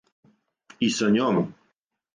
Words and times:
И 0.89 0.91
са 0.97 1.11
њом? 1.19 1.41